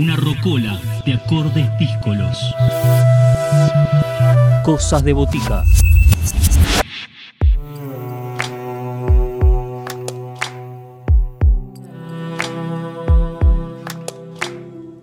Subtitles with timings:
[0.00, 2.54] Una rocola de acordes díscolos.
[4.64, 5.62] Cosas de botica.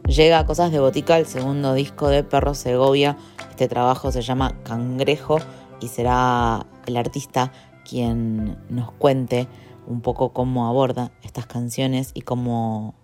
[0.07, 3.17] Llega a Cosas de Botica, el segundo disco de Perro Segovia.
[3.51, 5.37] Este trabajo se llama Cangrejo
[5.79, 7.51] y será el artista
[7.87, 9.47] quien nos cuente
[9.85, 12.95] un poco cómo aborda estas canciones y cómo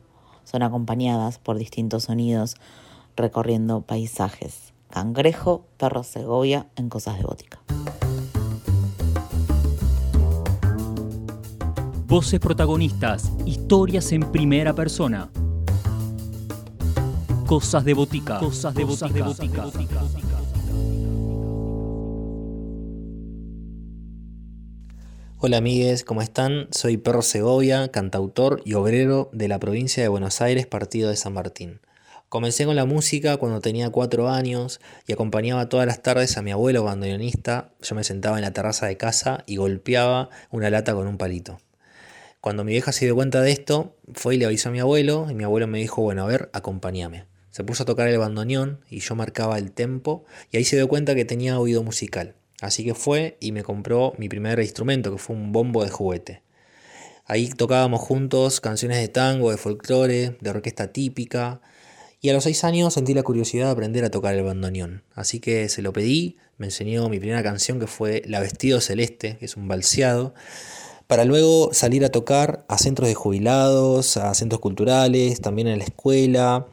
[0.43, 2.55] son acompañadas por distintos sonidos
[3.15, 4.73] recorriendo paisajes.
[4.89, 7.59] Cangrejo, Perro Segovia en Cosas de Botica.
[12.05, 15.31] Voces protagonistas, historias en primera persona.
[17.47, 18.37] Cosas de botica.
[18.37, 19.65] Cosas de botica.
[25.45, 26.69] Hola amigues, ¿cómo están?
[26.71, 31.33] Soy Perro Segovia, cantautor y obrero de la provincia de Buenos Aires, partido de San
[31.33, 31.81] Martín.
[32.29, 36.51] Comencé con la música cuando tenía cuatro años y acompañaba todas las tardes a mi
[36.51, 37.73] abuelo bandoneonista.
[37.81, 41.59] Yo me sentaba en la terraza de casa y golpeaba una lata con un palito.
[42.39, 45.27] Cuando mi vieja se dio cuenta de esto, fue y le avisó a mi abuelo
[45.29, 47.25] y mi abuelo me dijo, bueno, a ver, acompáñame.
[47.51, 50.87] Se puso a tocar el bandoneón y yo marcaba el tempo y ahí se dio
[50.87, 52.37] cuenta que tenía oído musical.
[52.63, 56.43] Así que fue y me compró mi primer instrumento, que fue un bombo de juguete.
[57.25, 61.59] Ahí tocábamos juntos canciones de tango, de folclore, de orquesta típica.
[62.21, 65.03] Y a los seis años sentí la curiosidad de aprender a tocar el bandoneón.
[65.13, 69.35] Así que se lo pedí, me enseñó mi primera canción que fue La Vestido Celeste,
[69.39, 70.33] que es un balseado,
[71.07, 75.83] para luego salir a tocar a centros de jubilados, a centros culturales, también en la
[75.83, 76.67] escuela.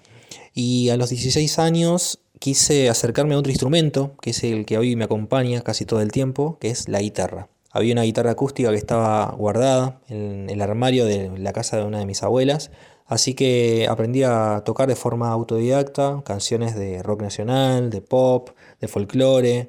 [0.55, 4.97] Y a los 16 años quise acercarme a otro instrumento, que es el que hoy
[4.97, 7.49] me acompaña casi todo el tiempo, que es la guitarra.
[7.71, 11.99] Había una guitarra acústica que estaba guardada en el armario de la casa de una
[11.99, 12.71] de mis abuelas,
[13.07, 18.89] así que aprendí a tocar de forma autodidacta canciones de rock nacional, de pop, de
[18.89, 19.69] folclore.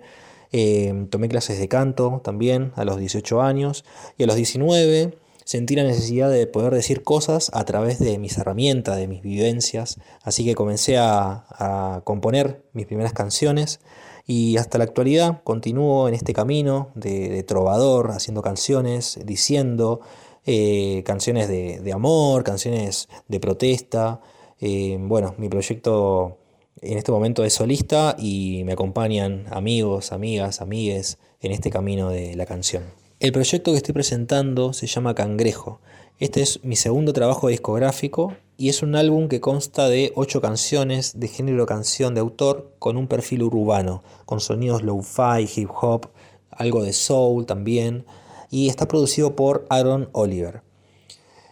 [0.53, 3.85] Eh, tomé clases de canto también a los 18 años
[4.18, 8.38] y a los 19 sentí la necesidad de poder decir cosas a través de mis
[8.38, 13.80] herramientas, de mis vivencias, así que comencé a, componer mis primeras canciones
[14.25, 20.01] y hasta la actualidad continúo en este camino de, trovador, haciendo canciones, diciendo
[20.46, 24.22] eh, canciones de, amor, canciones de protesta.
[24.59, 26.38] Eh, bueno, mi proyecto
[26.81, 32.35] en este momento es solista y me acompañan amigos, amigas, amigues en este camino de
[32.35, 33.00] la canción.
[33.21, 35.79] El proyecto que estoy presentando se llama Cangrejo.
[36.17, 41.19] Este es mi segundo trabajo discográfico y es un álbum que consta de ocho canciones
[41.19, 46.07] de género canción de autor con un perfil urbano, con sonidos lo-fi, hip hop,
[46.49, 48.05] algo de soul también,
[48.49, 50.63] y está producido por Aaron Oliver.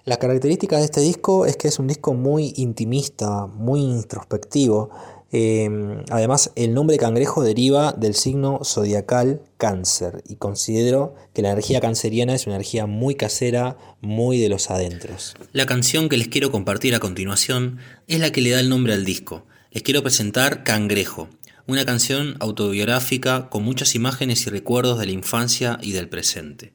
[0.06, 4.90] La característica de este disco es que es un disco muy intimista, muy introspectivo,
[5.32, 11.82] Em, además, el nombre cangrejo deriva del signo zodiacal cáncer y considero que la energía
[11.82, 15.36] canceriana es una energía muy casera, muy de los adentros.
[15.52, 18.94] La canción que les quiero compartir a continuación es la que le da el nombre
[18.94, 19.46] al disco.
[19.72, 21.30] Les quiero presentar Cangrejo,
[21.68, 26.74] una canción autobiográfica con muchas imágenes y recuerdos de la infancia y del presente.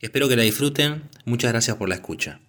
[0.00, 1.08] Espero que la disfruten.
[1.24, 2.40] Muchas gracias por la escucha.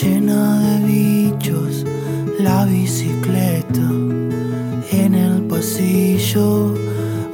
[0.00, 1.84] Llena de bichos,
[2.38, 3.90] la bicicleta
[4.90, 6.74] en el pasillo,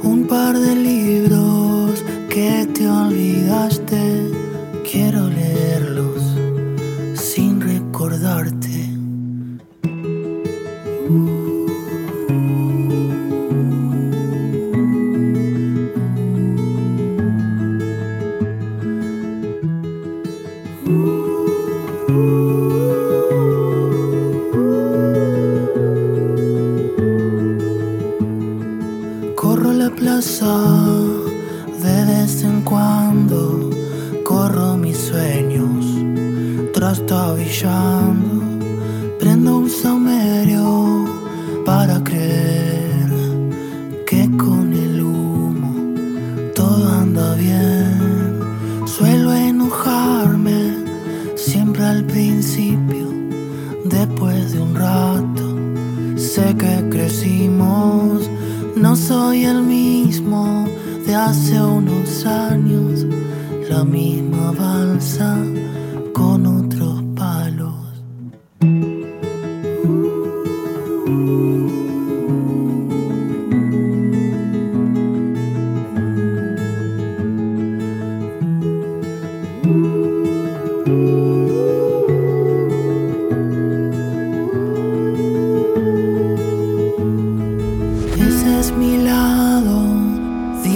[0.03, 4.28] un par de libros que te olvidaste,
[56.57, 58.27] Que crecimos,
[58.75, 60.65] no soy el mismo
[61.05, 63.05] de hace unos años,
[63.69, 65.37] la misma balsa
[66.11, 66.58] con otros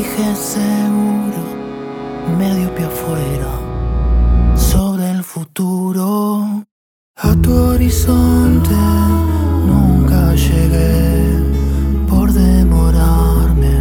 [0.04, 1.44] dije seguro,
[2.38, 3.52] medio pie afuera,
[4.56, 6.66] sobre el futuro.
[7.16, 8.76] A tu horizonte
[9.66, 11.40] nunca llegué
[12.10, 13.76] por demorarme,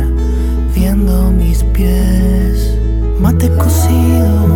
[0.75, 2.79] viendo mis pies,
[3.21, 4.52] mate cocidos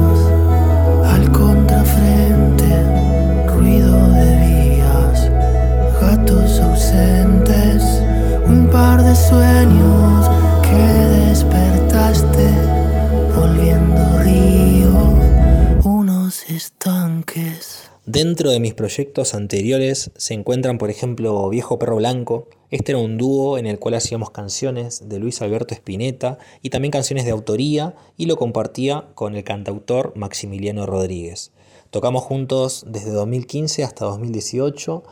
[18.07, 22.49] Dentro de mis proyectos anteriores se encuentran, por ejemplo, Viejo Perro Blanco.
[22.71, 26.93] Este era un dúo en el cual hacíamos canciones de Luis Alberto Spinetta y también
[26.93, 31.53] canciones de autoría y lo compartía con el cantautor Maximiliano Rodríguez.
[31.91, 35.03] Tocamos juntos desde 2015 hasta 2018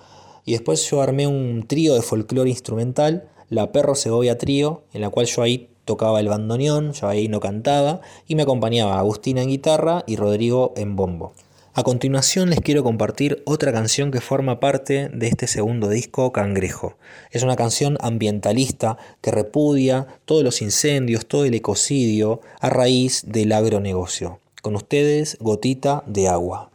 [0.47, 5.11] y después yo armé un trío de folclore instrumental, la Perro Segovia Trío, en la
[5.11, 9.49] cual yo ahí tocaba el bandoneón, yo ahí no cantaba y me acompañaba Agustina en
[9.49, 11.35] guitarra y Rodrigo en bombo.
[11.77, 16.97] A continuación les quiero compartir otra canción que forma parte de este segundo disco, Cangrejo.
[17.33, 23.51] Es una canción ambientalista que repudia todos los incendios, todo el ecocidio a raíz del
[23.51, 24.39] agronegocio.
[24.63, 26.71] Con ustedes, Gotita de Agua.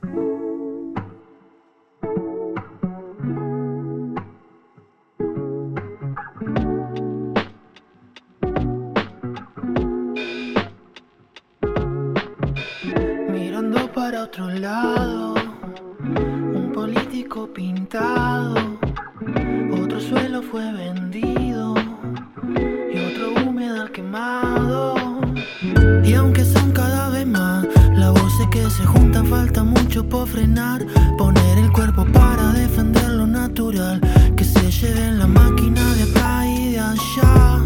[26.03, 30.83] Y aunque son cada vez más las voces que se juntan, falta mucho por frenar,
[31.15, 34.01] poner el cuerpo para defender lo natural,
[34.35, 37.59] que se lleven la máquina de acá y de allá.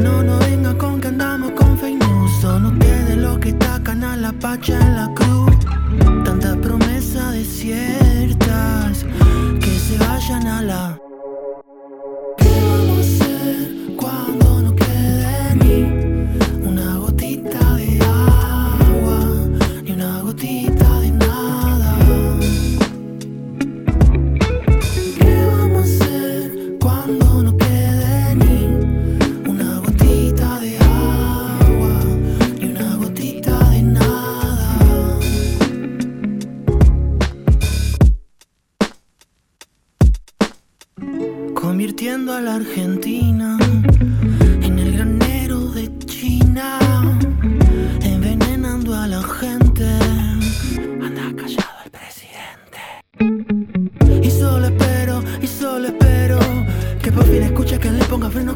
[0.00, 2.32] No, no venga con que andamos con fake news.
[2.40, 5.56] Son ustedes los que tacan a la pacha en la cruz.
[6.24, 9.06] Tantas promesas desiertas
[9.60, 10.93] que se vayan a la.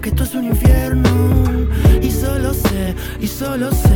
[0.01, 1.09] Que esto es un infierno.
[2.03, 3.88] Y solo sé, y solo sé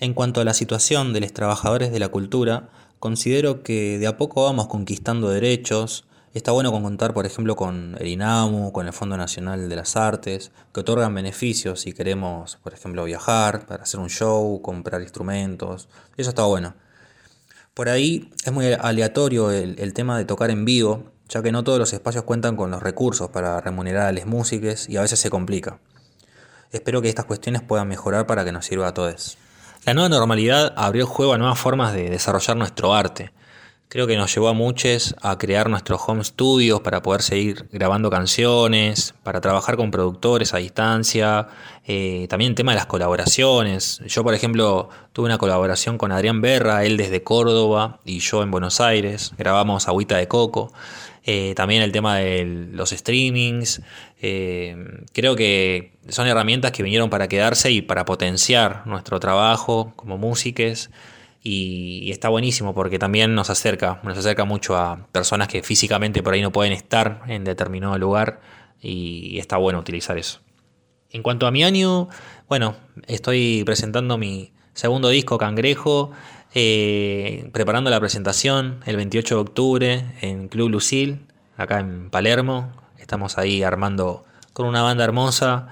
[0.00, 2.68] En cuanto a la situación de los trabajadores de la cultura,
[3.00, 6.04] considero que de a poco vamos conquistando derechos.
[6.34, 9.96] Está bueno con contar, por ejemplo, con el INAMU, con el Fondo Nacional de las
[9.96, 15.88] Artes, que otorgan beneficios si queremos, por ejemplo, viajar, para hacer un show, comprar instrumentos.
[16.16, 16.74] Eso está bueno.
[17.74, 21.10] Por ahí es muy aleatorio el, el tema de tocar en vivo.
[21.28, 24.88] ya que no todos los espacios cuentan con los recursos para remunerar a las músicas
[24.88, 25.80] y a veces se complica.
[26.70, 29.38] Espero que estas cuestiones puedan mejorar para que nos sirva a todos.
[29.84, 33.32] La nueva normalidad abrió juego a nuevas formas de desarrollar nuestro arte.
[33.88, 38.10] Creo que nos llevó a muchos a crear nuestros home studios para poder seguir grabando
[38.10, 41.48] canciones, para trabajar con productores a distancia,
[41.86, 44.02] eh, también el tema de las colaboraciones.
[44.06, 48.50] Yo, por ejemplo, tuve una colaboración con Adrián Berra, él desde Córdoba y yo en
[48.50, 50.70] Buenos Aires, grabamos Agüita de Coco.
[51.30, 53.82] Eh, también el tema de los streamings.
[54.20, 60.18] Eh, creo que son herramientas que vinieron para quedarse y para potenciar nuestro trabajo como
[60.18, 60.90] músicos
[61.42, 66.34] y, está buenísimo porque también nos acerca, nos acerca mucho a personas que físicamente por
[66.34, 68.40] ahí no pueden estar en determinado lugar
[68.80, 70.40] y está bueno utilizar eso.
[71.10, 72.08] En cuanto a mi año,
[72.48, 76.10] bueno, estoy presentando mi segundo disco, Cangrejo,
[76.54, 82.72] eh, preparando la presentación el 28 de octubre en Club Lucil, acá en Palermo.
[83.08, 84.22] Estamos ahí armando
[84.52, 85.68] con una banda hermosa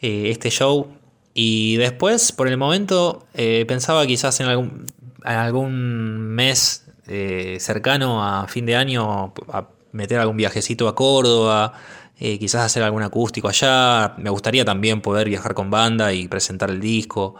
[0.00, 0.86] eh, este show.
[1.34, 4.86] Y después, por el momento, eh, pensaba quizás en algún,
[5.24, 11.72] algún mes eh, cercano a fin de año a meter algún viajecito a Córdoba,
[12.16, 14.14] quizás hacer algún acústico allá.
[14.18, 17.34] Me gustaría también poder viajar con banda y presentar el disco.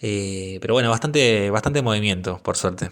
[0.00, 2.90] Pero bueno, bastante, bastante movimiento, por suerte.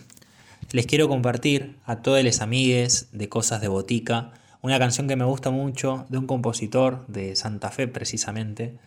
[0.73, 5.25] Les quiero compartir a todos los amigues de Cosas de Botica una canción que me
[5.25, 8.79] gusta mucho de un compositor de Santa Fe precisamente.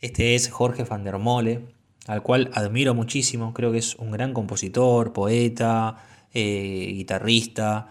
[0.00, 4.32] Este es Jorge van der Mole al cual admiro muchísimo, creo que es un gran
[4.32, 5.96] compositor, poeta,
[6.32, 7.88] eh, guitarrista.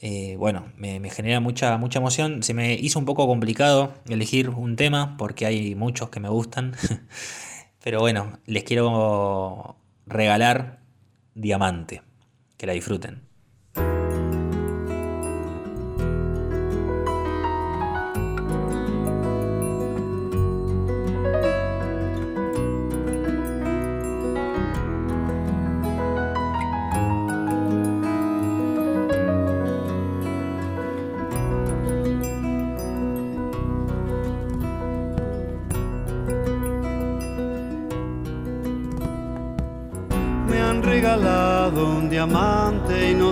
[0.00, 2.42] Eh, bueno, me, me, genera mucha, mucha emoción.
[2.42, 6.74] Se me hizo un poco complicado elegir un tema porque hay muchos que me gustan.
[7.82, 10.80] Pero bueno, les quiero regalar
[11.34, 12.02] Diamante.
[12.56, 13.27] Que la disfruten.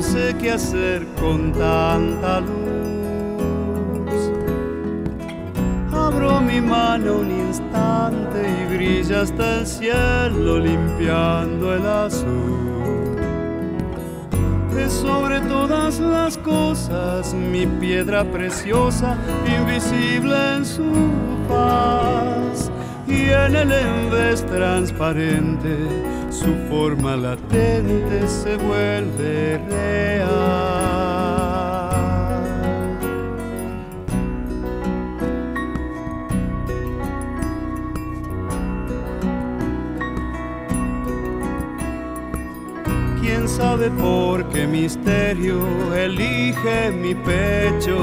[0.07, 2.57] Sé qué hacer con tanta luz.
[5.93, 13.17] Abro mi mano un instante y brilla hasta el cielo limpiando el azul.
[14.79, 19.17] Es sobre todas las cosas mi piedra preciosa,
[19.59, 20.93] invisible en su
[21.49, 22.71] paz
[23.09, 30.27] y en el envés transparente su forma latente se vuelve real.
[43.21, 45.59] ¿Quién sabe por qué misterio
[45.95, 47.97] elige mi pecho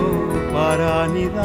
[0.51, 1.43] para anidar?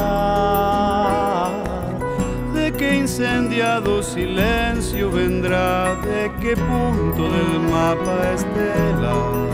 [3.09, 9.49] Incendiado silencio vendrá, de qué punto del mapa estelar.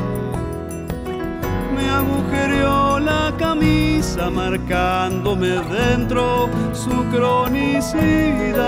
[1.76, 8.58] Me agujereó la camisa marcándome dentro su cronicidad,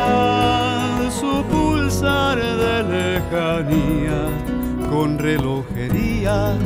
[1.10, 4.28] su pulsar de lejanía
[4.88, 6.56] con relojería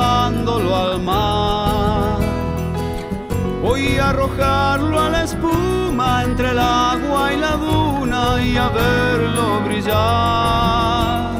[0.00, 2.18] llevándolo al mar.
[3.62, 9.60] Voy a arrojarlo a la espuma entre el agua y la duna y a verlo
[9.66, 11.32] brillar.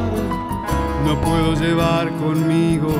[1.07, 2.91] No puedo llevar conmigo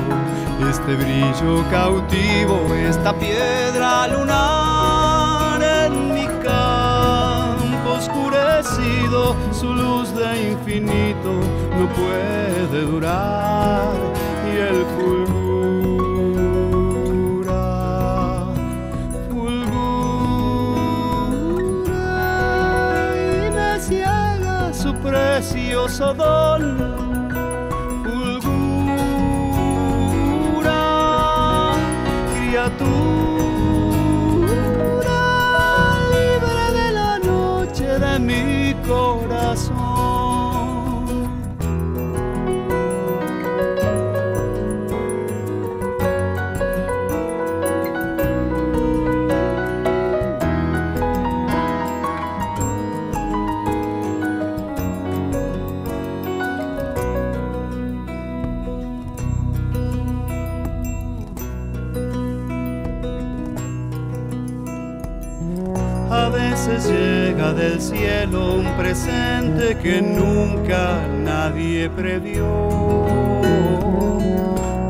[0.69, 11.31] este brillo cautivo, esta piedra lunar en mi campo oscurecido, su luz de infinito
[11.77, 15.40] no puede durar y el fulgura,
[25.99, 26.61] don.
[30.01, 30.81] Fulgura,
[32.33, 33.41] criatura
[36.13, 39.90] libre de la noche de mi corazón.
[69.69, 72.47] Que nunca nadie previó.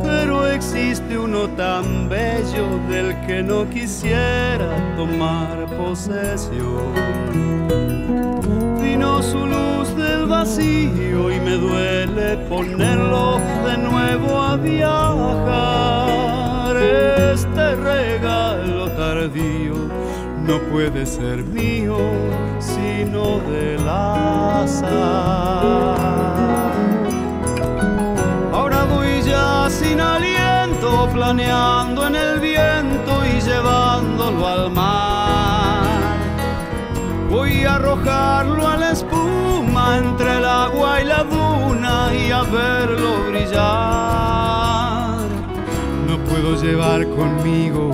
[0.02, 6.94] Pero existe uno tan bello del que no quisiera tomar posesión.
[8.82, 16.02] Vino su luz del vacío y me duele ponerlo de nuevo a viajar.
[20.48, 21.98] No puede ser mío,
[22.60, 24.92] sino del azar.
[28.52, 36.18] Ahora voy ya sin aliento, planeando en el viento y llevándolo al mar.
[37.30, 43.26] Voy a arrojarlo a la espuma entre el agua y la duna y a verlo
[43.30, 43.62] brillar.
[46.08, 47.92] No puedo llevar conmigo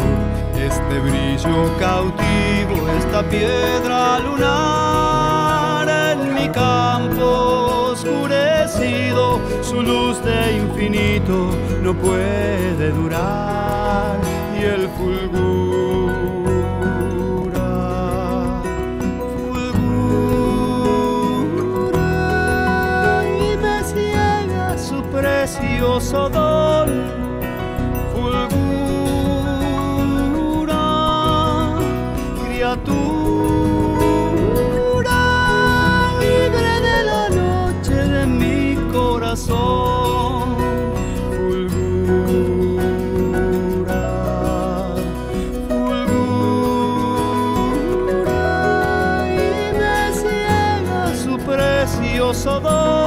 [0.68, 11.94] este brillo cautivo, esta piedra lunar en mi campo oscurecido, su luz de infinito no
[11.94, 14.20] puede durar
[14.60, 15.47] y el fulgura,
[52.30, 53.07] oso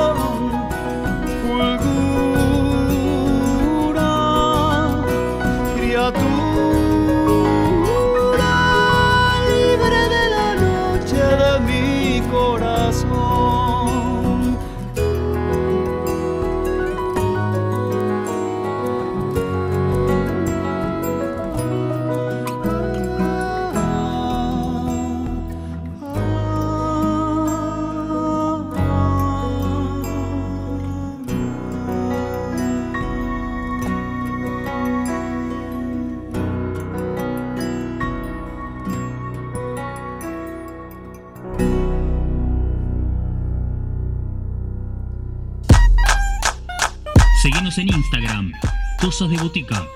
[47.79, 48.53] En Instagram,
[49.01, 49.87] Cosas de Botica.